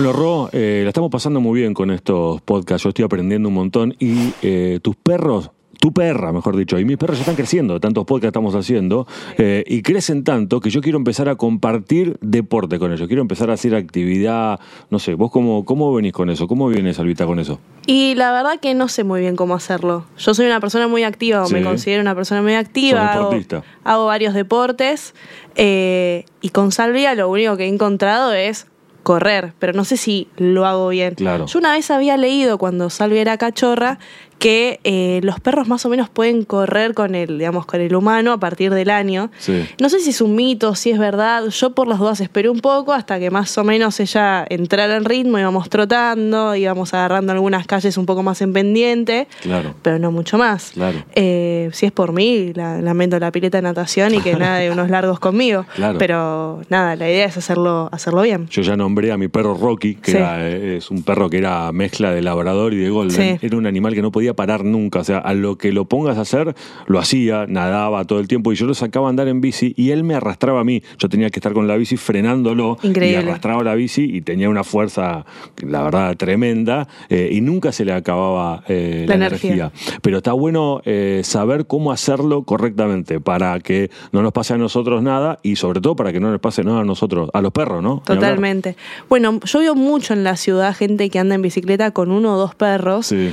[0.00, 2.84] Bueno, Ro, eh, la estamos pasando muy bien con estos podcasts.
[2.84, 6.96] Yo estoy aprendiendo un montón y eh, tus perros tu perra, mejor dicho, y mis
[6.96, 10.68] perros ya están creciendo de tantos podcasts que estamos haciendo, eh, y crecen tanto que
[10.70, 14.58] yo quiero empezar a compartir deporte con ellos, quiero empezar a hacer actividad,
[14.90, 17.60] no sé, vos cómo, cómo venís con eso, cómo vienes, Albita, con eso.
[17.86, 20.04] Y la verdad que no sé muy bien cómo hacerlo.
[20.18, 21.64] Yo soy una persona muy activa, o me Sí.
[21.64, 23.62] considero una persona muy activa, hago, deportista.
[23.84, 25.14] hago varios deportes,
[25.56, 28.66] eh, y con Salvia lo único que he encontrado es
[29.02, 31.14] correr, pero no sé si lo hago bien.
[31.14, 31.46] Claro.
[31.46, 33.98] Yo una vez había leído cuando Salvia era cachorra
[34.40, 38.32] que eh, los perros más o menos pueden correr con el, digamos, con el humano
[38.32, 39.30] a partir del año.
[39.38, 39.64] Sí.
[39.78, 41.46] No sé si es un mito, si es verdad.
[41.48, 45.04] Yo por las dudas esperé un poco hasta que más o menos ella entrara en
[45.04, 49.74] ritmo, íbamos trotando, íbamos agarrando algunas calles un poco más en pendiente, Claro.
[49.82, 50.70] pero no mucho más.
[50.72, 51.04] Claro.
[51.14, 54.70] Eh, si es por mí, la- lamento la pileta de natación y que nada de
[54.70, 55.66] unos largos conmigo.
[55.76, 55.98] Claro.
[55.98, 58.48] Pero nada, la idea es hacerlo, hacerlo bien.
[58.48, 60.16] Yo ya nombré a mi perro Rocky, que Sí.
[60.16, 63.38] era, eh, es un perro que era mezcla de labrador y de golden.
[63.38, 63.46] Sí.
[63.46, 65.00] Era un animal que no podía parar nunca.
[65.00, 66.54] O sea, a lo que lo pongas a hacer,
[66.86, 69.90] lo hacía, nadaba todo el tiempo y yo lo sacaba a andar en bici y
[69.90, 70.82] él me arrastraba a mí.
[70.98, 73.22] Yo tenía que estar con la bici frenándolo Increíble.
[73.22, 75.24] y arrastraba la bici y tenía una fuerza,
[75.66, 79.50] la verdad, tremenda eh, y nunca se le acababa eh, la, La energía.
[79.52, 79.72] energía.
[80.02, 85.02] Pero está bueno eh, saber cómo hacerlo correctamente para que no nos pase a nosotros
[85.02, 87.82] nada y sobre todo para que no nos pase nada a nosotros, a los perros,
[87.82, 88.02] ¿no?
[88.04, 88.76] Totalmente.
[89.08, 92.38] Bueno, yo veo mucho en la ciudad gente que anda en bicicleta con uno o
[92.38, 93.06] dos perros.
[93.06, 93.32] Sí.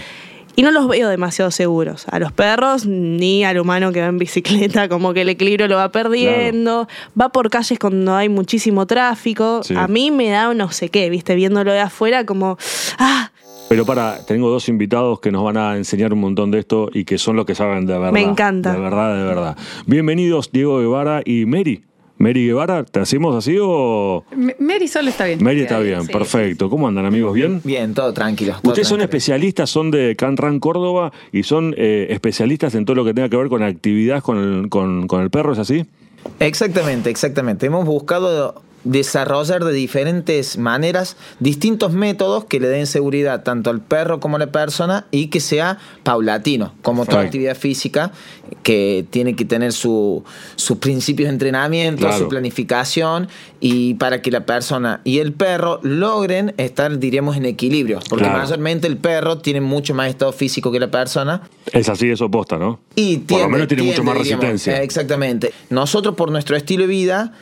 [0.60, 2.08] Y no los veo demasiado seguros.
[2.10, 5.76] A los perros ni al humano que va en bicicleta, como que el equilibrio lo
[5.76, 6.88] va perdiendo.
[7.20, 9.62] Va por calles cuando hay muchísimo tráfico.
[9.62, 9.76] Sí.
[9.76, 11.36] A mí me da no sé qué, ¿viste?
[11.36, 12.58] Viéndolo de afuera, como.
[12.98, 13.30] ¡Ah!
[13.70, 17.06] Pero para, tengo dos invitados que nos van a enseñar un montón de esto y
[17.06, 18.12] que son los que saben de verdad.
[18.12, 18.74] Me encanta.
[18.74, 19.58] De verdad, de verdad.
[19.86, 21.84] Bienvenidos Diego Guevara y Mary.
[22.20, 24.24] Mary Guevara, ¿te hacemos así o...?
[24.32, 25.44] M- Mary solo está bien.
[25.44, 26.12] Mary está bien, Sí.
[26.12, 26.70] perfecto.
[26.70, 27.34] ¿Cómo andan amigos?
[27.34, 27.62] ¿Bien?
[27.64, 28.56] Bien, todo tranquilo.
[28.62, 33.06] todo Ustedes son especialistas, son de Canran Córdoba y son eh, especialistas en todo lo
[33.06, 35.86] que tenga que ver con actividad con el, con, con el perro, ¿es así?
[36.40, 37.66] Exactamente, exactamente.
[37.68, 44.20] Hemos buscado desarrollar de diferentes maneras distintos métodos que le den seguridad tanto al perro
[44.20, 47.28] como a la persona y que sea paulatino, como toda Right.
[47.28, 48.12] actividad física
[48.64, 50.24] que tiene que tener su-
[50.56, 52.18] sus principios de entrenamiento, Claro.
[52.18, 53.28] su planificación
[53.60, 58.40] y para que la persona y el perro logren estar, diríamos, en equilibrio, porque Claro.
[58.40, 61.42] mayormente el perro tiene mucho más estado físico que la persona
[61.74, 62.80] Es así, eso posta, ¿no?
[62.96, 64.82] y Por lo menos tiene mucho más diríamos, resistencia.
[64.82, 65.52] exactamente.
[65.70, 67.34] Nosotros, por nuestro estilo de vida,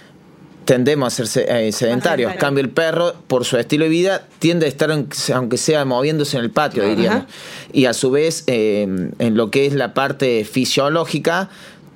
[0.65, 2.31] tendemos a ser se- eh, sedentarios.
[2.31, 6.37] En cambio, el perro, por su estilo de vida, tiende a estar, aunque sea moviéndose
[6.37, 7.25] en el patio, diríamos.
[7.71, 8.87] Y a su vez, eh,
[9.19, 11.49] en lo que es la parte fisiológica,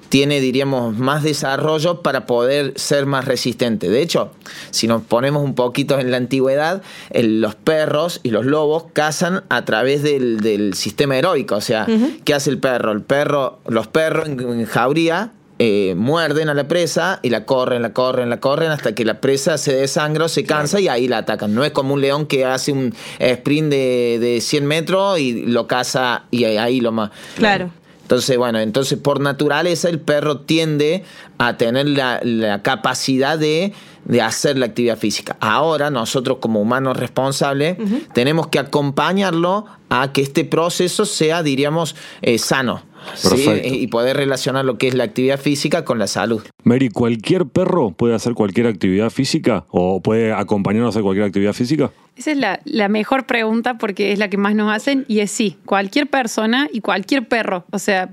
[0.09, 3.89] tiene, diríamos, más desarrollo para poder ser más resistente.
[3.89, 4.31] De hecho,
[4.71, 6.81] si nos ponemos un poquito en la antigüedad,
[7.11, 11.55] el- los perros y los lobos cazan a través del, del sistema heroico.
[11.55, 11.85] O sea,
[12.25, 12.91] ¿qué hace el perro?
[12.91, 17.81] El perro, los perros en, en jauría eh, muerden a la presa y la corren,
[17.81, 21.07] la corren, la corren hasta que la presa se desangra o se cansa y ahí
[21.09, 21.53] la atacan.
[21.53, 25.67] No es como un león que hace un sprint de, de 100 metros y lo
[25.67, 27.11] caza y ahí lo más.
[27.35, 27.71] Claro.
[28.01, 31.03] Entonces, bueno, entonces por naturaleza el perro tiende
[31.37, 33.73] a tener la, la capacidad de,
[34.05, 35.37] de hacer la actividad física.
[35.39, 37.77] Ahora nosotros como humanos responsables
[38.13, 42.81] tenemos que acompañarlo a que este proceso sea, diríamos, eh, sano.
[43.15, 43.29] ¿Sí?
[43.29, 43.67] Perfecto.
[43.67, 46.41] Y poder relacionar lo que es la actividad física con la salud.
[46.63, 51.53] Mary, ¿cualquier perro puede hacer cualquier actividad física o puede acompañarnos a hacer cualquier actividad
[51.53, 51.91] física?
[52.15, 55.31] Esa es la, la mejor pregunta porque es la que más nos hacen y es
[55.31, 57.65] sí, cualquier persona y cualquier perro.
[57.71, 58.09] O sea,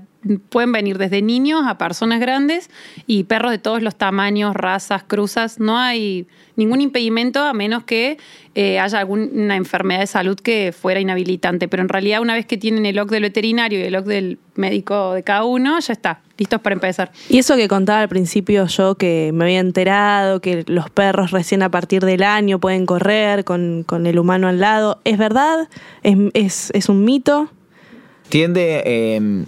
[0.49, 2.69] pueden venir desde niños a personas grandes
[3.05, 5.59] y perros de todos los tamaños, razas, cruzas.
[5.59, 8.17] No hay ningún impedimento a menos que
[8.55, 11.67] eh, haya alguna enfermedad de salud que fuera inhabilitante.
[11.67, 14.39] Pero en realidad una vez que tienen el OC del veterinario y el OC del
[14.55, 17.11] médico de cada uno, ya está, listos para empezar.
[17.29, 21.61] Y eso que contaba al principio yo, que me había enterado que los perros recién
[21.61, 25.69] a partir del año pueden correr con, con el humano al lado, ¿es verdad?
[26.03, 27.51] ¿Es, es, es un mito?
[28.29, 29.45] Tiende, eh,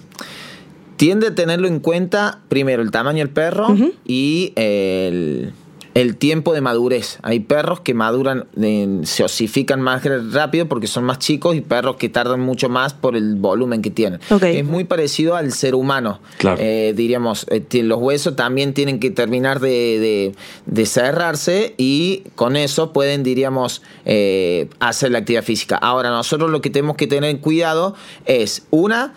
[1.00, 3.74] tiende a tenerlo en cuenta primero el tamaño del perro
[4.06, 5.54] y el,
[5.94, 7.19] el tiempo de madurez.
[7.24, 10.04] Hay perros que maduran, eh, se osifican más
[10.34, 13.92] rápido porque son más chicos y perros que tardan mucho más por el volumen que
[13.92, 14.19] tienen.
[14.30, 14.44] Ok.
[14.44, 16.19] Es muy parecido al ser humano.
[16.38, 16.57] Claro.
[16.60, 20.36] Eh, diríamos, eh, los huesos también tienen que terminar de, de-
[20.66, 25.78] de cerrarse y con eso pueden, diríamos, eh, hacer la actividad física.
[25.78, 29.13] Ahora, nosotros lo que tenemos que tener cuidado es, una,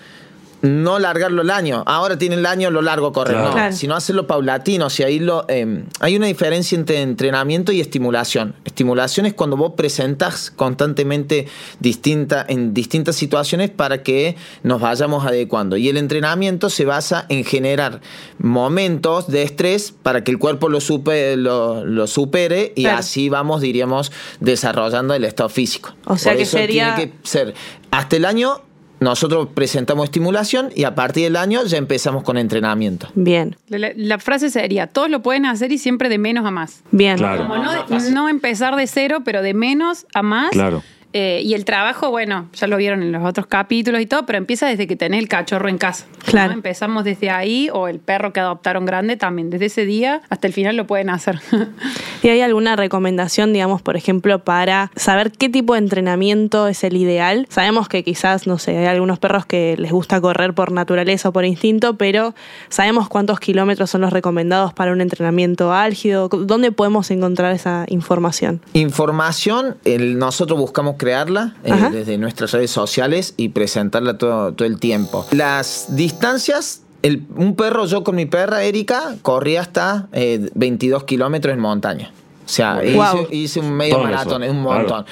[0.63, 1.83] no largarlo el año.
[1.87, 3.35] Ahora tiene el año, lo largo correr.
[3.35, 3.49] Claro.
[3.49, 3.75] No, Claro.
[3.77, 4.87] sino hacerlo paulatino.
[4.87, 8.55] O sea, ahí lo, eh, hay una diferencia entre entrenamiento y estimulación.
[8.65, 11.47] Estimulación es cuando vos presentas constantemente
[11.81, 15.77] distinta, en distintas situaciones para que nos vayamos adecuando.
[15.77, 18.01] Y el entrenamiento se basa en generar
[18.39, 22.99] momentos de estrés para que el cuerpo lo, supe, lo, lo supere y Claro.
[22.99, 25.95] así vamos, diríamos, desarrollando el estado físico.
[26.07, 27.55] O sea Por que eso sería- tiene que ser
[27.91, 28.63] hasta el año
[29.03, 33.09] nosotros presentamos estimulación y a partir del año ya empezamos con entrenamiento.
[33.15, 36.83] Bien, La, frase sería, todos lo pueden hacer y siempre de menos a más.
[36.91, 37.19] bien.
[37.19, 37.47] Claro.
[37.49, 37.73] Como no,
[38.11, 40.51] no empezar de cero, pero de menos a más.
[40.51, 40.83] Claro.
[41.13, 44.39] Eh, y el trabajo, bueno, ya lo vieron en los otros capítulos y todo, pero
[44.39, 46.07] empieza desde que tenés el cachorro en casa.
[46.11, 46.25] ¿no?
[46.25, 46.53] Claro.
[46.53, 49.51] Empezamos desde ahí, o el perro que adoptaron grande también.
[49.51, 51.41] Desde ese día hasta el final lo pueden hacer.
[52.23, 56.97] ¿Y hay alguna recomendación, digamos, por ejemplo, para saber qué tipo de entrenamiento es el
[56.97, 57.47] ideal?
[57.51, 61.33] Sabemos que quizás, no sé, hay algunos perros que les gusta correr por naturaleza o
[61.33, 62.35] por instinto, pero
[62.69, 66.29] ¿sabemos cuántos kilómetros son los recomendados para un entrenamiento álgido?
[66.29, 68.61] ¿Dónde podemos encontrar esa información?
[68.73, 74.79] Información, el- nosotros buscamos crearla eh, desde nuestras redes sociales y presentarla todo, todo el
[74.79, 75.27] tiempo.
[75.33, 81.53] Las distancias, el- un perro, yo con mi perra Erika, corría hasta eh, 22 kilómetros
[81.55, 82.13] en montaña.
[82.47, 83.27] O sea, hice, Wow.
[83.33, 84.79] hice un medio Todo maratón, es un claro.
[84.79, 85.07] montón.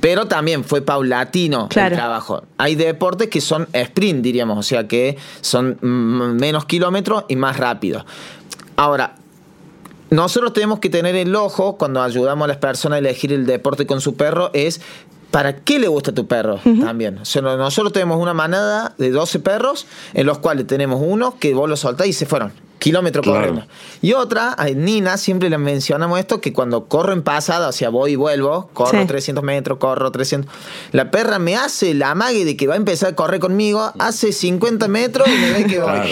[0.00, 1.94] Pero también fue paulatino Claro.
[1.94, 2.42] el trabajo.
[2.56, 8.06] Hay deportes que son sprint, diríamos, o sea que son menos kilómetros y más rápido.
[8.76, 9.16] Ahora,
[10.10, 13.86] nosotros tenemos que tener el ojo cuando ayudamos a las personas a elegir el deporte
[13.86, 14.80] con su perro es
[15.34, 17.18] ¿Para qué le gusta tu perro también?
[17.18, 21.38] O sea, no- nosotros tenemos una manada de 12 perros en los cuales tenemos uno
[21.40, 22.52] que vos lo soltás y se fueron.
[22.78, 23.38] Kilómetro Claro.
[23.38, 23.66] corriendo.
[24.02, 27.88] Y otra, a Nina, siempre le mencionamos esto, que cuando corro en pasada, o sea,
[27.88, 29.06] voy y vuelvo, corro Sí.
[29.06, 30.52] 300 metros, corro 300.
[30.92, 34.32] La perra me hace la amague de que va a empezar a correr conmigo, hace
[34.32, 35.90] 50 metros y me ve que voy.
[35.92, 36.10] Claro.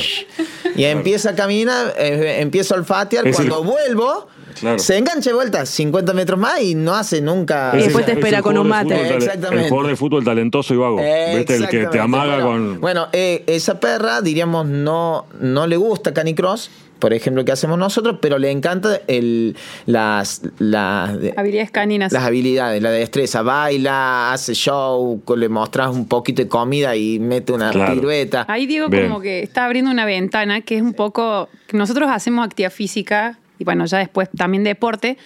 [0.75, 3.26] Y empieza a caminar, eh, empiezo a olfatear.
[3.28, 4.26] Es el- Cuando vuelvo,
[4.62, 4.79] Claro.
[4.79, 7.73] se engancha de vuelta 50 metros más y no hace nunca.
[7.75, 8.94] Y Es después te es espera con un mate.
[8.97, 9.64] fútbol Exactamente.
[9.64, 10.97] El jugador de fútbol talentoso y vago.
[10.97, 11.56] ¿Viste?
[11.56, 12.81] El que te amaga Bueno, con.
[12.81, 16.70] Bueno, eh, esa perra, diríamos, no, no le gusta Canicross,
[17.00, 19.56] por ejemplo, que hacemos nosotros, pero le encanta el,
[19.87, 22.12] las, las, Habilidades caninas.
[22.12, 23.43] las habilidades, la destreza.
[23.43, 27.94] Baila, hace show, le mostras un poquito de comida y mete una Claro.
[27.94, 28.44] pirueta.
[28.49, 29.09] Ahí Diego Bien.
[29.09, 31.49] como que está abriendo una ventana que es un poco...
[31.67, 35.17] que Nosotros hacemos actividad física y bueno, ya después también deporte,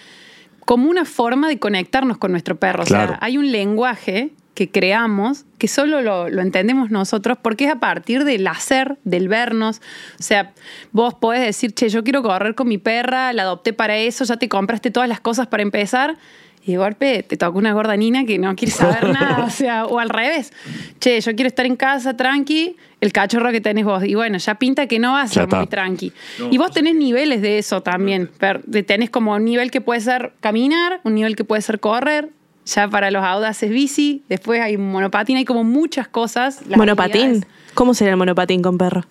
[0.63, 2.83] como una forma de conectarnos con nuestro perro.
[2.83, 3.13] O Claro.
[3.13, 7.79] sea, hay un lenguaje que creamos que solo lo, lo entendemos nosotros porque es a
[7.79, 9.81] partir del hacer, del vernos.
[10.19, 10.53] O sea,
[10.91, 14.37] vos podés decir, che, yo quiero correr con mi perra, la adopté para eso, ya
[14.37, 16.17] te compraste todas las cosas para empezar.
[16.67, 19.85] Y de golpe te toca una gorda nina que no quiere saber nada, o sea,
[19.85, 20.51] o al revés.
[20.99, 24.03] Che, yo quiero estar en casa tranqui, el cachorro que tenés vos.
[24.03, 26.11] Y bueno, ya pinta que no vas a ser muy tranqui.
[26.51, 28.29] y vos tenés niveles de eso también.
[28.85, 32.29] Tenés como un nivel que puede ser caminar, un nivel que puede ser correr.
[32.65, 36.59] Ya para los audaces bici, después hay un monopatín, hay como muchas cosas.
[36.75, 37.45] ¿Monopatín?
[37.75, 39.05] ¿Cómo sería el monopatín con perro?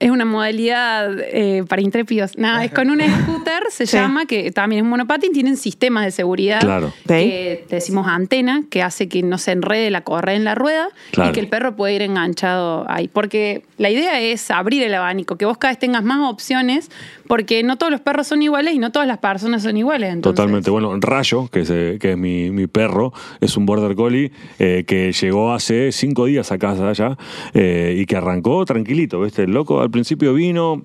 [0.00, 2.36] Es una modalidad eh, para intrépidos.
[2.36, 3.96] Nada, es con un scooter, se Sí.
[3.96, 6.60] llama, que también es un monopatín, tienen sistemas de seguridad.
[6.60, 6.92] Claro.
[7.06, 10.88] Que le decimos antena, que hace que no se enrede la correa en la rueda
[11.12, 11.30] Claro.
[11.30, 13.08] y que el perro puede ir enganchado ahí.
[13.08, 16.90] Porque la idea es abrir el abanico, que vos cada vez tengas más opciones,
[17.26, 20.12] porque no todos los perros son iguales y no todas las personas son iguales.
[20.12, 20.70] entonces- Totalmente.
[20.70, 24.84] Bueno, Rayo, que es, eh, que es mi, mi perro, es un border collie eh,
[24.86, 27.16] que llegó hace cinco días a casa ya
[27.54, 29.42] eh, y que arrancó tranquilito, ¿viste?
[29.44, 30.82] El loco al principio vino.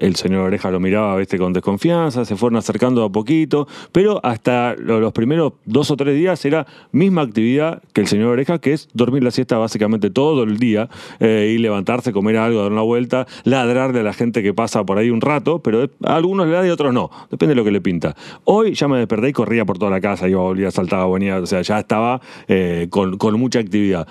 [0.00, 1.38] El señor Oreja lo miraba ¿viste?
[1.38, 6.16] con desconfianza, se fueron acercando a poquito, pero hasta lo- los primeros dos o tres
[6.16, 10.42] días era misma actividad que el señor Oreja, que es dormir la siesta básicamente todo
[10.42, 10.88] el día
[11.20, 14.98] eh, y levantarse, comer algo, dar una vuelta, ladrarle a la gente que pasa por
[14.98, 17.62] ahí un rato, pero a algunos le da y a otros no, depende de lo
[17.64, 18.16] que le pinta.
[18.42, 21.46] Hoy ya me desperté y corría por toda la casa, iba, volvía, saltaba, venía, o
[21.46, 24.08] sea, ya estaba eh, con mucha actividad.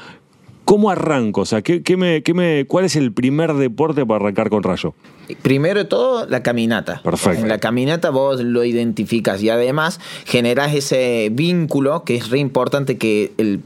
[0.68, 1.40] ¿Cómo arranco?
[1.40, 4.64] O sea, ¿qué, qué me, qué me, ¿cuál es el primer deporte para arrancar con
[4.64, 4.94] Rayo?
[5.42, 7.02] Primero de todo, la caminata.
[7.04, 7.40] Perfecto.
[7.40, 12.98] En la caminata vos lo identificas y además generás ese vínculo que es re importante
[12.98, 13.62] que el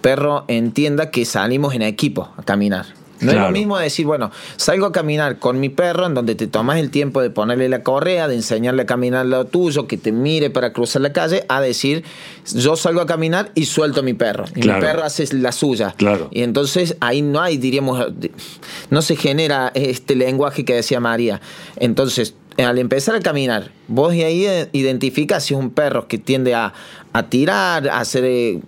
[0.00, 2.99] perro entienda que salimos en equipo a caminar.
[3.20, 6.46] No es lo mismo decir, bueno, salgo a caminar con mi perro en donde te
[6.46, 10.12] tomas el tiempo de ponerle la correa, de enseñarle a caminar lo tuyo, que te
[10.12, 12.04] mire para cruzar la calle, a decir,
[12.54, 14.44] yo salgo a caminar y suelto a mi perro.
[14.54, 14.80] Y Claro.
[14.80, 15.94] mi perro hace la suya.
[15.96, 16.28] Claro.
[16.30, 18.04] Y entonces ahí no hay, diríamos,
[18.90, 21.40] no se genera este lenguaje que decía María.
[21.76, 26.18] Entonces, al empezar a caminar, vos de ahí eh, identificas si es un perro que
[26.18, 26.72] tiende a,
[27.12, 28.60] a tirar, a hacer...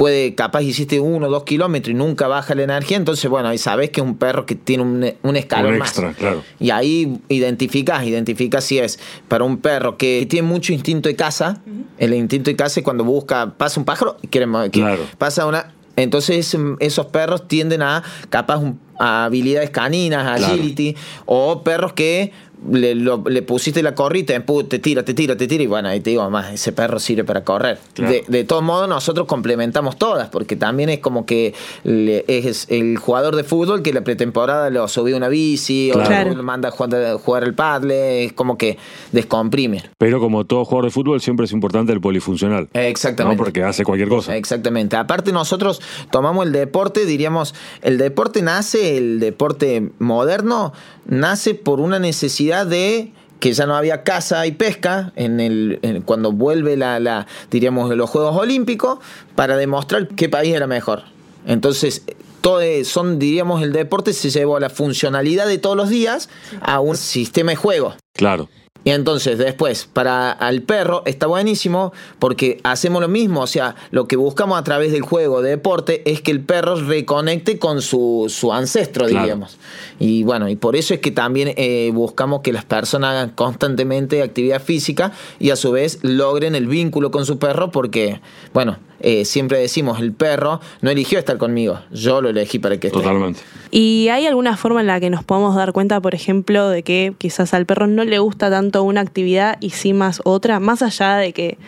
[0.00, 3.58] puede, capaz hiciste uno o dos kilómetros y nunca baja la energía, entonces bueno, ahí
[3.58, 6.16] sabes que es un perro que tiene un, un escalón Un extra, más.
[6.16, 6.42] claro.
[6.58, 11.60] Y ahí identificas, identificas si es para un perro que tiene mucho instinto de caza,
[11.98, 15.02] el instinto de caza es cuando busca, pasa un pájaro y quiere Claro.
[15.18, 15.74] pasa una...
[15.96, 18.62] Entonces esos perros tienden a capaz
[18.98, 20.54] a habilidades caninas, Claro.
[20.54, 22.32] agility, o perros que
[22.70, 24.34] le, lo- le pusiste la corrita,
[24.68, 27.24] te tira, te tira, te tira, y bueno, ahí te digo, más, ese perro sirve
[27.24, 27.78] para correr.
[27.94, 28.12] Claro.
[28.12, 32.96] De, de todos modos, nosotros complementamos todas, porque también es como que le- es el
[32.98, 36.32] jugador de fútbol que la pretemporada lo subió una bici, Claro.
[36.32, 38.76] o lo manda a jugar, jugar el paddle, es como que
[39.12, 39.82] descomprime.
[39.98, 42.68] Pero como todo jugador de fútbol, siempre es importante el polifuncional.
[42.72, 43.36] Exactamente.
[43.36, 43.42] ¿no?
[43.42, 44.36] Porque hace cualquier cosa.
[44.36, 44.96] Exactamente.
[44.96, 50.72] Aparte nosotros tomamos el deporte, diríamos, el deporte nace, el deporte moderno,
[51.10, 56.30] nace por una necesidad de que ya no había caza y pesca en el cuando
[56.32, 58.98] vuelve la, la diríamos los Juegos Olímpicos
[59.34, 61.02] para demostrar qué país era mejor.
[61.46, 62.02] Entonces
[62.42, 66.28] todo es- son diríamos el deporte se llevó a la funcionalidad de todos los días
[66.60, 67.94] a un sistema de juego.
[68.14, 68.48] Claro.
[68.84, 74.06] Y entonces después, para al perro está buenísimo porque hacemos lo mismo, o sea, lo
[74.08, 78.26] que buscamos a través del juego de deporte es que el perro reconecte con su,
[78.28, 79.20] su ancestro, Claro.
[79.20, 79.58] diríamos.
[79.98, 84.22] Y bueno, y por eso es que también eh, buscamos que las personas hagan constantemente
[84.22, 88.20] actividad física y a su vez logren el vínculo con su perro porque,
[88.54, 92.88] bueno, eh, siempre decimos, el perro no eligió estar conmigo, yo lo elegí para que
[92.88, 92.98] esté.
[92.98, 93.40] Totalmente.
[93.70, 97.14] ¿Y hay alguna forma en la que nos podemos dar cuenta, por ejemplo, de que
[97.18, 100.60] quizás al perro no le gusta tanto una actividad y sí más otra?
[100.60, 101.58] Más allá de que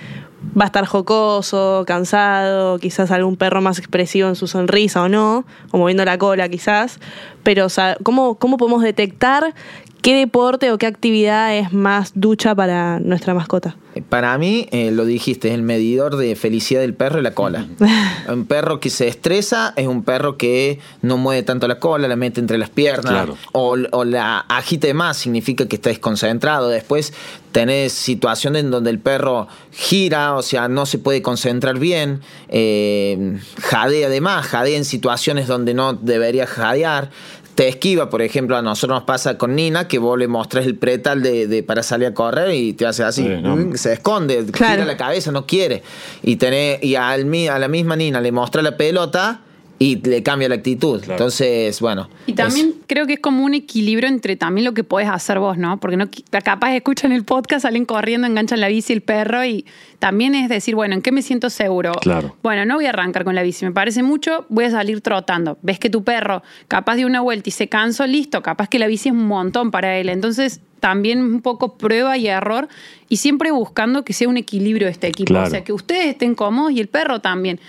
[0.58, 5.44] va a estar jocoso, cansado, quizás algún perro más expresivo en su sonrisa o no,
[5.70, 6.98] o moviendo la cola quizás.
[7.42, 9.54] Pero, o sea, ¿cómo, cómo podemos detectar
[10.02, 13.76] qué deporte o qué actividad es más ducha para nuestra mascota?
[14.08, 17.66] Para mí, eh, lo dijiste, es el medidor de felicidad del perro y la cola.
[18.28, 22.16] un perro que se estresa es un perro que no mueve tanto la cola, la
[22.16, 23.12] mete entre las piernas.
[23.12, 23.36] Claro.
[23.52, 26.68] O, o la agite más, significa que está desconcentrado.
[26.68, 27.12] Después
[27.52, 33.38] tenés situaciones en donde el perro gira, o sea, no se puede concentrar bien, eh,
[33.60, 37.10] jadea además, jadea en situaciones donde no debería jadear.
[37.54, 40.76] Te esquiva, por ejemplo, a nosotros nos pasa con Nina, que vos le mostrás el
[40.76, 43.56] pretal de, de- para salir a correr y te hace así, Sí, no.
[43.56, 44.72] mm, se esconde, Claro.
[44.74, 45.82] gira la cabeza, no quiere.
[46.22, 49.40] Y tenés, y al, mi- a la misma Nina le mostrás la pelota
[49.82, 51.00] y le cambia la actitud.
[51.00, 51.14] Claro.
[51.14, 52.08] Entonces, bueno.
[52.26, 55.58] Y también creo que es como un equilibrio entre también lo que puedes hacer vos,
[55.58, 55.80] ¿no?
[55.80, 56.08] Porque no
[56.44, 59.66] capaz escuchan el podcast, salen corriendo, enganchan la bici el perro y
[59.98, 61.92] también es decir, bueno, ¿en qué me siento seguro?
[62.00, 62.36] Claro.
[62.44, 65.58] Bueno, no voy a arrancar con la bici, me parece mucho, voy a salir trotando.
[65.62, 68.86] Ves que tu perro capaz de una vuelta y se cansó, listo, capaz que la
[68.86, 70.10] bici es un montón para él.
[70.10, 72.68] Entonces, también un poco prueba y error
[73.08, 75.28] y siempre buscando que sea un equilibrio este equipo.
[75.28, 75.46] Claro.
[75.46, 77.60] O sea, que ustedes estén cómodos y el perro también.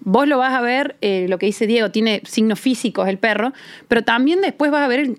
[0.00, 3.52] Vos lo vas a ver, eh, lo que dice Diego, tiene signos físicos el perro,
[3.88, 5.18] pero también después vas a ver el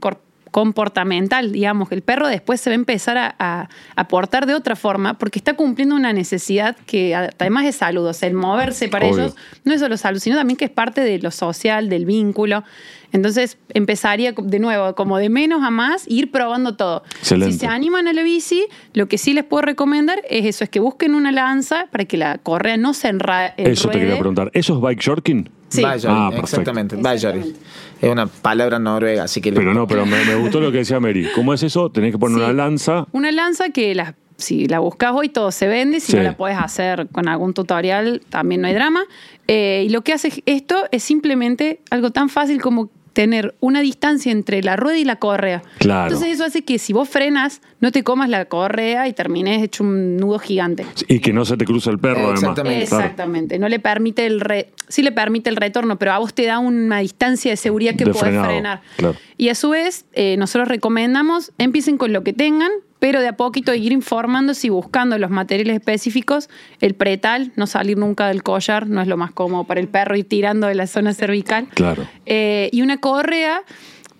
[0.51, 4.53] comportamental, digamos, que el perro después se va a empezar a, a, a portar de
[4.53, 8.87] otra forma porque está cumpliendo una necesidad que además es salud, o sea, el moverse
[8.87, 9.23] para Obvio.
[9.25, 12.63] ellos no es solo salud, sino también que es parte de lo social, del vínculo.
[13.11, 17.03] Entonces empezaría de nuevo, como de menos a más, ir probando todo.
[17.19, 17.53] Excelente.
[17.53, 20.69] Si se animan a la bici, lo que sí les puedo recomendar es eso, es
[20.69, 23.71] que busquen una lanza para que la correa no se enra- enruede.
[23.71, 24.51] Eso te quería preguntar.
[24.53, 25.49] ¿Eso es bike shorking?
[25.69, 25.81] Sí.
[25.81, 26.45] Bajari, Ah, perfecto.
[26.61, 26.95] exactamente.
[26.97, 27.53] Bajari.
[28.01, 29.51] Es una palabra noruega, así que...
[29.51, 31.27] le- Pero no, pero me, me gustó lo que decía Mary.
[31.35, 31.89] ¿Cómo es eso?
[31.91, 32.43] Tenés que poner Sí.
[32.43, 33.05] una lanza.
[33.11, 36.17] Una lanza que la, si la buscas hoy todo se vende, si Sí.
[36.17, 39.01] no la puedes hacer con algún tutorial también no hay drama.
[39.47, 44.31] Eh, y lo que hace esto es simplemente algo tan fácil como tener una distancia
[44.31, 45.61] entre la rueda y la correa.
[45.77, 46.05] Claro.
[46.13, 49.83] Entonces eso hace que si vos frenas, no te comas la correa y termines hecho
[49.83, 50.85] un nudo gigante.
[51.09, 52.37] Y que no se te cruza el perro, además.
[52.43, 52.85] Exactamente.
[52.85, 53.03] Claro.
[53.03, 53.59] Exactamente.
[53.59, 56.59] No le permite el re, sí le permite el retorno, pero a vos te da
[56.59, 58.81] una distancia de seguridad que De podés frenado, frenar.
[58.95, 59.17] claro.
[59.35, 63.37] Y a su vez, eh, nosotros recomendamos, empiecen con lo que tengan, pero de a
[63.37, 66.49] poquito ir informándose y buscando los materiales específicos.
[66.81, 70.17] El pretal, no salir nunca del collar, no es lo más cómodo para el perro
[70.17, 71.67] ir tirando de la zona cervical.
[71.73, 72.05] Claro.
[72.25, 73.63] Eh, y una correa.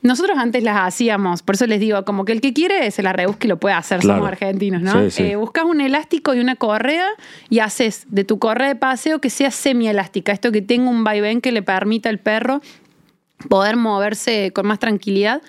[0.01, 3.12] Nosotros antes las hacíamos, por eso les digo, como que el que quiere se la
[3.12, 4.19] rebusque y lo puede hacer, Claro.
[4.19, 4.93] somos argentinos, ¿no?
[5.03, 5.24] Sí, sí.
[5.24, 7.05] Eh, buscas un elástico y una correa
[7.50, 11.41] y haces de tu correa de paseo que sea semielástica, esto que tenga un vaivén
[11.41, 12.62] que le permita al perro
[13.50, 15.41] poder moverse con más tranquilidad.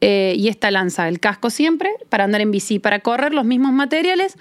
[0.00, 3.72] Eh, y esta lanza el casco siempre para andar en bici, para correr los mismos
[3.72, 4.36] materiales.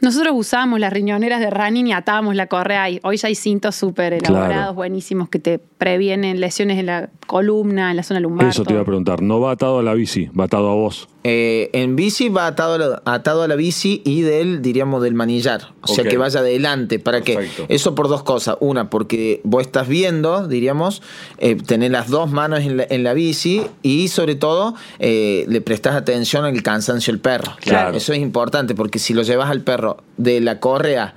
[0.00, 3.00] Nosotros usábamos las riñoneras de running y atábamos la correa ahí.
[3.02, 4.74] Hoy ya hay cintos súper elaborados, Claro.
[4.74, 8.48] buenísimos, que te previenen lesiones en la columna, en la zona lumbar.
[8.48, 9.22] Eso te iba a preguntar.
[9.22, 11.08] No va atado a la bici, va atado a vos.
[11.24, 15.14] Eh, en bici va atado a, la, atado a la bici y del, diríamos, del
[15.14, 15.72] manillar.
[15.82, 16.98] O sea, que vaya adelante.
[16.98, 17.48] ¿Para qué?
[17.68, 18.56] Eso por dos cosas.
[18.60, 21.02] Una, porque vos estás viendo, diríamos,
[21.38, 25.60] eh, tener las dos manos en la, en la bici y sobre todo eh, le
[25.60, 27.52] prestas atención al cansancio del perro.
[27.60, 27.96] Claro.
[27.96, 31.14] Eso es importante porque si lo llevas al perro de la correa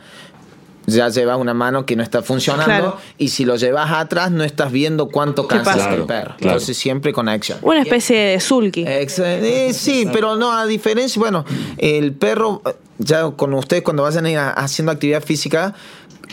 [0.87, 2.97] ya llevas una mano que no está funcionando Claro.
[3.19, 6.33] y si lo llevas atrás no estás viendo cuánto ¿Qué cansa el perro.
[6.37, 6.37] claro.
[6.39, 7.59] Entonces siempre con acción.
[7.61, 8.83] Una especie de sulky.
[8.87, 11.45] Eh, sí, pero no, a diferencia, bueno,
[11.77, 12.63] el perro,
[12.97, 15.75] ya con ustedes cuando vayan a ir a- haciendo actividad física,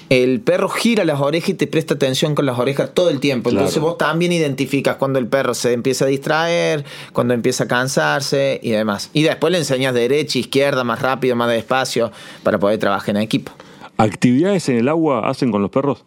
[0.09, 3.51] el perro gira las orejas y te presta atención con las orejas todo el tiempo.
[3.51, 3.67] Claro.
[3.67, 8.61] Entonces vos también identificas cuando el perro se empieza a distraer, cuando empieza a cansarse
[8.63, 9.11] y demás.
[9.13, 12.13] Y después le enseñas derecha, izquierda, más rápido, más despacio,
[12.43, 13.53] para poder trabajar en equipo.
[13.97, 16.05] ¿Actividades en el agua hacen con los perros?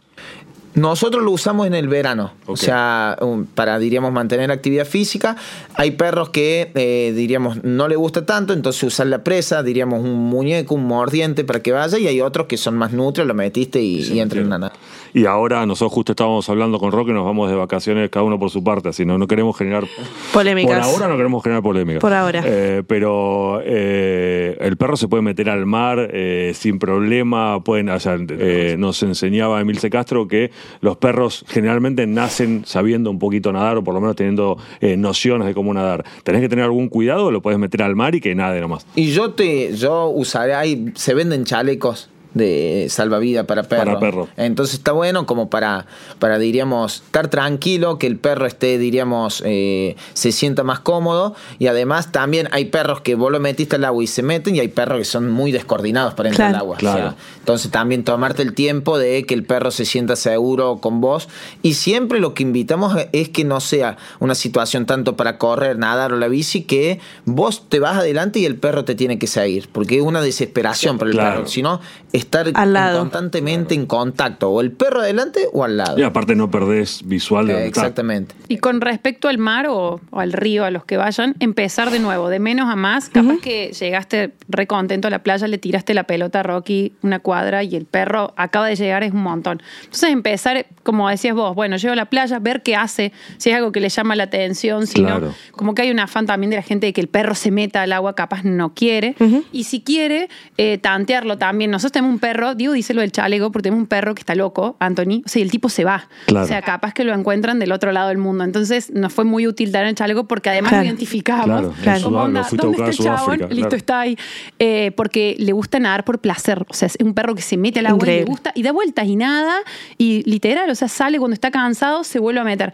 [0.74, 3.18] Nosotros lo usamos en el verano, o sea,
[3.56, 5.36] para, diríamos, mantener actividad física.
[5.76, 10.18] Hay perros que, eh, diríamos, no le gusta tanto, entonces usar la presa, diríamos, un
[10.30, 13.82] muñeco, un mordiente para que vaya, y hay otros que son más nutrios, lo metiste
[13.82, 14.74] y, y entran en nada.
[15.14, 18.50] Y ahora nosotros justo estábamos hablando con Roque, nos vamos de vacaciones cada uno por
[18.50, 19.84] su parte, así no, no queremos generar
[20.32, 20.88] Polémicas.
[20.88, 22.00] Por ahora no queremos generar polémica.
[22.00, 22.42] Por ahora.
[22.46, 27.62] Eh, pero eh, el perro se puede meter al mar eh, sin problema.
[27.64, 30.52] Pueden, o sea, eh, nos enseñaba Emilce Castro que
[30.82, 35.48] los perros generalmente nacen sabiendo un poquito nadar o por lo menos teniendo eh, nociones
[35.48, 36.06] de cómo nadar.
[36.24, 38.86] ¿Tenés que tener algún cuidado o lo puedes meter al mar y que nade nomás?
[38.96, 43.86] Y yo te, yo usaré, ahí se venden chalecos de salvavidas para perro.
[43.86, 44.28] Para perro.
[44.38, 45.86] Entonces está bueno como para,
[46.20, 51.36] para diríamos, estar tranquilo, que el perro esté, diríamos, eh, se sienta más cómodo.
[51.60, 54.60] Y además también hay perros que vos lo metiste al agua y se meten, y
[54.60, 56.56] hay perros que son muy descoordinados para entrar Claro.
[56.56, 56.78] al agua.
[56.78, 56.98] Claro.
[56.98, 61.02] O sea, entonces también tomarte el tiempo de que el perro se sienta seguro con
[61.02, 61.28] vos.
[61.62, 66.14] Y siempre lo que invitamos es que no sea una situación tanto para correr, nadar
[66.14, 69.70] o la bici, que vos te vas adelante y el perro te tiene que seguir.
[69.72, 71.36] Porque es una desesperación para el Claro.
[71.38, 71.48] perro.
[71.48, 71.82] Sino
[72.22, 73.00] estar Al lado.
[73.00, 74.50] constantemente en contacto.
[74.50, 76.00] O el perro adelante o al lado.
[76.00, 78.34] Y aparte no perdés visual de Eh, exactamente.
[78.48, 82.00] Y con respecto al mar o, o al río, a los que vayan, empezar de
[82.00, 83.10] nuevo, de menos a más.
[83.10, 87.20] Capaz que llegaste re contento a la playa, le tiraste la pelota a Rocky una
[87.20, 89.62] cuadra y el perro acaba de llegar, es un montón.
[89.84, 93.56] Entonces empezar, como decías vos, bueno, llego a la playa, ver qué hace, si es
[93.56, 95.28] algo que le llama la atención, si Claro.
[95.28, 97.52] no, como que hay un afán también de la gente de que el perro se
[97.52, 99.16] meta al agua, capaz no quiere.
[99.52, 101.72] Y si quiere, eh, tantearlo también.
[101.72, 104.76] Nosotros tenemos un perro, digo, díselo del chaleco, porque tenemos un perro que está loco,
[104.80, 105.22] Anthony.
[105.26, 106.08] O sea, y el tipo se va.
[106.26, 106.46] Claro.
[106.46, 108.44] O sea, capaz que lo encuentran del otro lado del mundo.
[108.44, 110.84] Entonces, nos fue muy útil dar el chaleco porque además Claro.
[110.84, 111.76] lo identificamos.
[111.82, 112.04] Claro.
[112.04, 113.48] Como, onda, lo ¿dónde está el chabón?
[113.50, 114.18] Listo, está ahí.
[114.60, 116.66] Eh, porque le gusta nadar por placer.
[116.70, 118.72] O sea, es un perro que se mete al agua y le gusta y da
[118.72, 119.56] vueltas y nada.
[119.98, 122.74] Y literal, o sea, sale cuando está cansado, se vuelve a meter.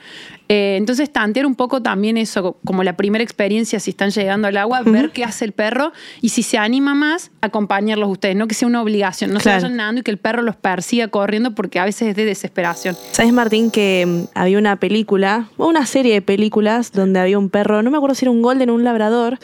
[0.49, 4.57] Eh, entonces, tantear un poco también eso, como la primera experiencia, si están llegando al
[4.57, 8.35] agua, ver qué hace el perro y si se anima más, acompañarlos ustedes.
[8.35, 9.26] No que sea una obligación.
[9.33, 9.59] No Claro.
[9.59, 12.25] se vayan nadando y que el perro los persiga corriendo porque a veces es de
[12.25, 12.95] desesperación.
[13.11, 17.49] ¿Sabes, Martín, que mm, había una película, o una serie de películas donde había un
[17.49, 19.37] perro, no me acuerdo si era un golden o un labrador,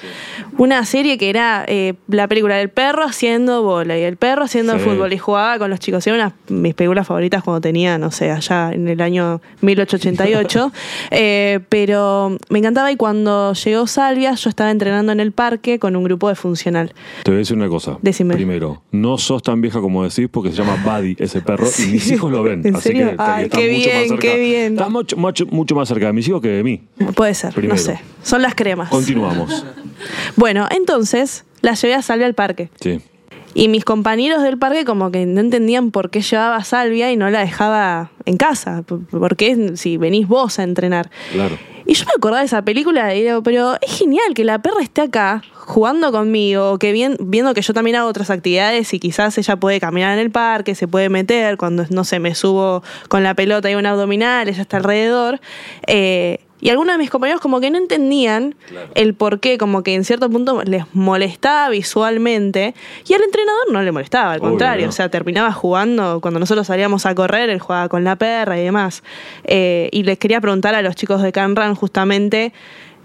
[0.58, 4.74] una serie que era eh, la película del perro haciendo bola y el perro haciendo
[4.74, 4.80] Sí.
[4.80, 6.06] fútbol y jugaba con los chicos.
[6.08, 10.72] Era una de mis películas favoritas cuando tenía, no sé, allá en el año 1888.
[11.12, 15.96] Eh, pero me encantaba y cuando llegó Salvia yo estaba entrenando en el parque con
[15.96, 16.94] un grupo de funcional.
[17.24, 17.98] Te voy a decir una cosa.
[18.02, 18.34] Decime.
[18.36, 22.32] Primero, no sos tan como decís porque se llama Buddy ese perro y mis hijos
[22.32, 22.62] lo ven.
[22.66, 23.10] ¿En así serio?
[23.12, 24.22] que Ay, está qué mucho más bien, cerca.
[24.22, 24.74] qué bien.
[24.74, 26.82] Está mucho, mucho, mucho más cerca de mis hijos que de mí.
[27.16, 27.76] Puede ser, Primero.
[27.76, 28.00] no sé.
[28.22, 28.90] Son las cremas.
[28.90, 29.66] Continuamos.
[30.36, 32.70] Bueno, entonces la llevé a Salvia al parque.
[32.82, 33.00] Sí.
[33.54, 37.30] Y mis compañeros del parque como que no entendían por qué llevaba Salvia y no
[37.30, 38.84] la dejaba en casa.
[38.84, 41.10] ¿Por qué si venís vos a entrenar?
[41.32, 41.58] Claro.
[41.86, 44.82] Y yo me acordaba de esa película y digo, pero es genial que la perra
[44.82, 49.38] esté acá jugando conmigo, que bien, viendo que yo también hago otras actividades y quizás
[49.38, 53.24] ella puede caminar en el parque, se puede meter, cuando, no sé, me subo con
[53.24, 55.40] la pelota y un abdominal, ella está alrededor.
[55.88, 58.56] Eh, y algunos de mis compañeros como que no entendían
[58.96, 62.74] el por qué, como que en cierto punto les molestaba visualmente
[63.06, 64.90] y al entrenador no le molestaba, al Obvio, contrario, ¿no?
[64.90, 68.64] o sea, terminaba jugando, cuando nosotros salíamos a correr, él jugaba con la perra y
[68.64, 69.04] demás.
[69.44, 72.54] Eh, y les quería preguntar a los chicos de Canran justamente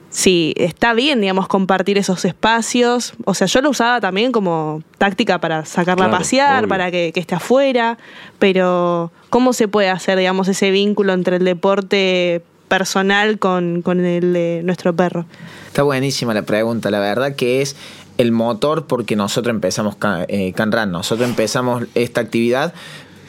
[0.08, 3.14] si está bien, digamos, compartir esos espacios.
[3.24, 6.68] O sea, yo lo usaba también como táctica para sacarla Claro, a pasear, obvio.
[6.68, 7.98] para que, que esté afuera,
[8.38, 14.32] pero ¿cómo se puede hacer, digamos, ese vínculo entre el deporte personal con, con el
[14.32, 15.26] de nuestro perro.
[15.66, 17.76] Está buenísima la pregunta, la verdad que es
[18.18, 22.74] el motor porque nosotros empezamos Can- eh, Canran, nosotros empezamos esta actividad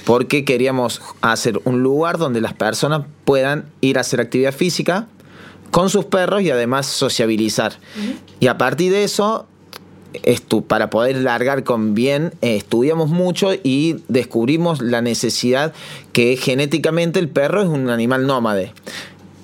[0.05, 5.07] porque queríamos hacer un lugar donde las personas puedan ir a hacer actividad física
[5.69, 7.73] con sus perros y además sociabilizar.
[8.39, 9.45] Y a partir de eso,
[10.67, 15.73] para poder largar con bien, eh, estudiamos mucho y descubrimos la necesidad
[16.11, 18.73] que genéticamente el perro es un animal nómade.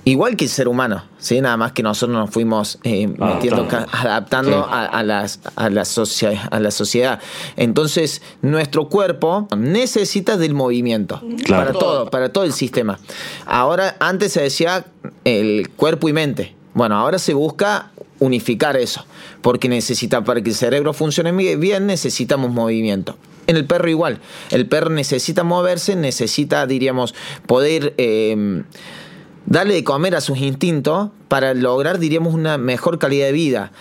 [0.08, 1.42] Igual que el ser humano, ¿sí?
[1.42, 4.52] nada más que nosotros nos fuimos eh, metiendo, Adaptando.
[4.64, 4.70] Sí.
[4.72, 7.20] a, a las- a la socia- a la sociedad.
[7.58, 11.66] Entonces, nuestro cuerpo necesita del movimiento Claro.
[11.66, 13.00] para todo, para todo el sistema.
[13.48, 14.86] Ahora, antes se decía
[15.24, 16.56] el cuerpo y mente.
[16.76, 17.90] Bueno, ahora se busca
[18.20, 19.06] unificar eso,
[19.42, 23.18] porque necesita, para que el cerebro funcione bien, necesitamos movimiento.
[23.48, 24.20] En el perro igual.
[24.52, 27.14] El perro necesita moverse, necesita, diríamos,
[27.48, 28.64] poder eh,
[29.46, 33.72] darle de comer a sus instintos para lograr, diríamos, una mejor calidad de vida.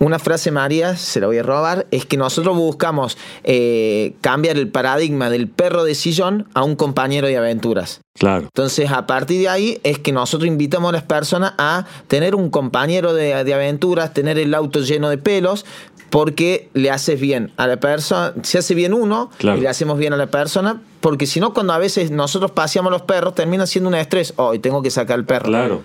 [0.00, 4.68] Una frase, María, se la voy a robar, es que nosotros buscamos eh, cambiar el
[4.68, 8.00] paradigma del perro de sillón a un compañero de aventuras.
[8.18, 8.42] Claro.
[8.42, 12.50] Entonces, a partir de ahí es que nosotros invitamos a las personas a tener un
[12.50, 15.64] compañero de, de aventuras, tener el auto lleno de pelos,
[16.10, 19.58] porque le haces bien a la persona, se hace bien uno Claro.
[19.58, 22.92] y le hacemos bien a la persona, porque si no, cuando a veces nosotros paseamos
[22.92, 24.32] los perros, termina siendo un estrés.
[24.36, 25.46] Hoy tengo que sacar al perro.
[25.46, 25.82] Claro.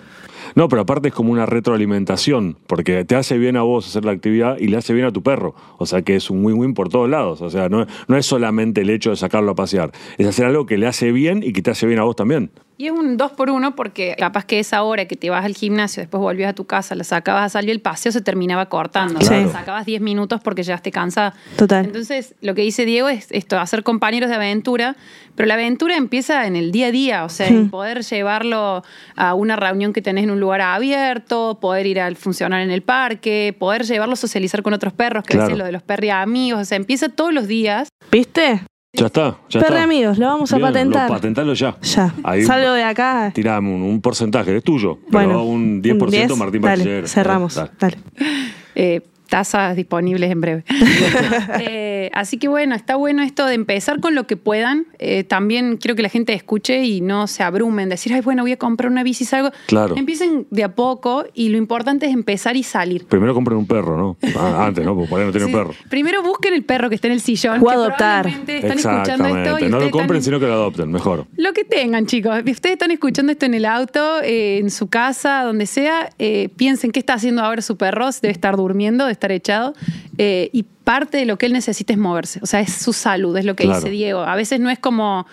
[0.54, 4.12] No, pero aparte es como una retroalimentación, porque te hace bien a vos hacer la
[4.12, 5.54] actividad y le hace bien a tu perro.
[5.78, 7.40] O sea que es un win-win por todos lados.
[7.40, 10.66] O sea, no, no es solamente el hecho de sacarlo a pasear, es hacer algo
[10.66, 12.50] que le hace bien y que te hace bien a vos también.
[12.80, 15.54] Y es un dos por uno porque capaz que esa hora que te vas al
[15.54, 19.18] gimnasio, después volvías a tu casa, la sacabas a salir, el paseo se terminaba cortando.
[19.18, 19.48] Claro.
[19.48, 21.34] La Sacabas 10 minutos porque llegaste cansada.
[21.58, 21.84] Total.
[21.84, 24.96] Entonces, lo que dice Diego es esto, hacer compañeros de aventura,
[25.34, 28.82] pero la aventura empieza en el día a día, o sea, en poder llevarlo
[29.14, 32.80] a una reunión que tenés en un lugar abierto, poder ir al funcionar en el
[32.80, 35.48] parque, poder llevarlo a socializar con otros perros, que Claro.
[35.48, 37.90] veces lo de los perri amigos, o sea, empieza todos los días.
[38.10, 38.62] ¿Viste?
[38.92, 39.82] Ya está, ya Perre está.
[39.84, 41.08] amigos, lo vamos a Bien, patentar.
[41.08, 41.76] Lo patentalo ya.
[41.80, 42.12] Ya.
[42.24, 43.30] Ahí Salgo de acá.
[43.32, 44.98] tirame un, un porcentaje, es tuyo.
[45.10, 47.08] Pero Bueno, un 10% 10, Martín dale, Bachiller.
[47.08, 47.54] Cerramos.
[47.54, 47.70] Dale.
[47.78, 47.98] Dale.
[48.74, 49.00] Eh,
[49.30, 50.64] tasas disponibles en breve.
[51.60, 54.86] Eh, así que bueno, está bueno esto de empezar con lo que puedan.
[54.98, 58.52] Eh, también quiero que la gente escuche y no se abrumen, decir, ay, bueno, voy
[58.52, 59.50] a comprar una bici, salgo.
[59.66, 59.96] Claro.
[59.96, 63.06] Empiecen de a poco y lo importante es empezar y salir.
[63.06, 64.16] Primero compren un perro, ¿no?
[64.36, 64.94] Ah, antes, ¿no?
[64.94, 65.54] Porque por ahí no tienen Sí.
[65.54, 65.74] perro.
[65.88, 67.60] Primero busquen el perro que está en el sillón.
[67.62, 68.26] O que adoptar.
[68.26, 69.66] Están escuchando esto Exactamente.
[69.66, 71.26] y No lo compren, están- sino que lo adopten, mejor.
[71.36, 72.38] Lo que tengan, chicos.
[72.38, 76.10] Ustedes están escuchando esto en el auto, eh, en su casa, donde sea.
[76.18, 78.08] eh, piensen qué está haciendo ahora su perro.
[78.22, 79.74] Debe estar durmiendo, debe estar echado.
[80.18, 82.40] eh, y parte de lo que él necesita es moverse.
[82.42, 83.78] O sea, es su salud, es lo que Claro.
[83.80, 84.20] dice Diego.
[84.22, 85.26] A veces no es como,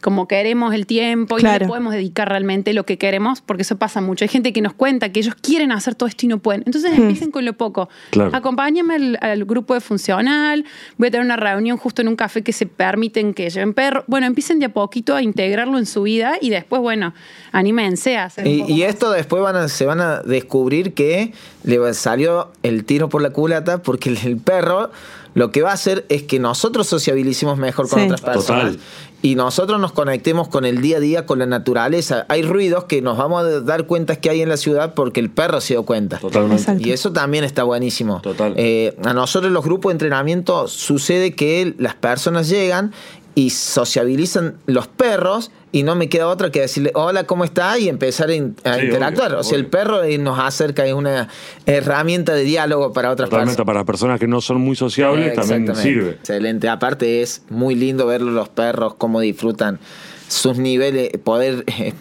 [0.00, 3.76] como queremos el tiempo y no le podemos dedicar realmente lo que queremos, porque eso
[3.76, 4.24] pasa mucho.
[4.24, 6.62] Hay gente que nos cuenta que ellos quieren hacer todo esto y no pueden.
[6.66, 7.88] Entonces empiecen con lo poco.
[8.10, 8.30] Claro.
[8.34, 10.64] Acompáñame al, al grupo de funcional,
[10.96, 14.04] voy a tener una reunión justo en un café que se permiten que lleven perro.
[14.06, 17.14] Bueno, empiecen de a poquito a integrarlo en su vida y después, bueno,
[17.52, 18.90] anímense a hacer Y, y más.
[18.90, 21.32] esto después van a- se van a descubrir que
[21.64, 24.90] le salió el tiro por la culata porque el, el perro
[25.34, 28.04] lo que va a hacer es que nosotros sociabilicemos mejor con Sí.
[28.06, 28.80] otras personas Total.
[29.20, 32.24] Y nosotros nos conectemos con el día a día, con la naturaleza.
[32.28, 35.28] Hay ruidos que nos vamos a dar cuenta que hay en la ciudad porque el
[35.28, 36.18] perro se dio cuenta.
[36.18, 36.62] Totalmente.
[36.62, 36.86] Exacto.
[36.86, 38.20] Y eso también está buenísimo.
[38.20, 38.54] Total.
[38.56, 42.92] Eh, a nosotros los grupos de entrenamiento sucede que las personas llegan
[43.38, 47.78] y sociabilizan los perros y no me queda otra que decirle hola, ¿cómo está?
[47.78, 49.30] y empezar a, Sí, interactuar.
[49.32, 51.28] obvio, o sea, el perro eh, nos acerca, es una
[51.66, 53.56] herramienta de diálogo para otras personas.
[53.64, 56.10] para personas que no son muy sociables también sirve.
[56.12, 56.68] Excelente.
[56.68, 59.78] Aparte es muy lindo ver los perros cómo disfrutan
[60.26, 61.92] sus niveles, poder eh,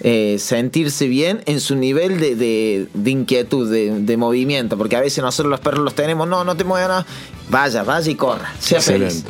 [0.00, 5.00] eh, sentirse bien en su nivel de, de- de inquietud, de, de movimiento, porque a
[5.00, 7.12] veces nosotros los perros los tenemos, no, no te muevas, no.
[7.48, 9.24] vaya, vaya y corra, sea feliz.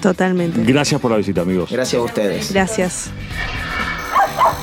[0.00, 0.62] Totalmente.
[0.64, 1.70] Gracias por la visita, amigos.
[1.70, 2.52] Gracias a ustedes.
[2.52, 3.10] Gracias.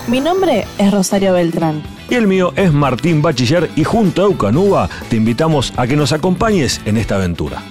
[0.08, 1.82] Mi nombre es Rosario Beltrán.
[2.10, 6.12] Y el mío es Martín Bachiller y junto a Eucanúa te invitamos a que nos
[6.12, 7.64] acompañes en esta aventura.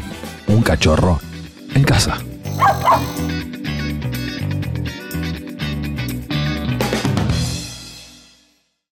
[0.48, 1.20] Un cachorro
[1.74, 2.18] en casa.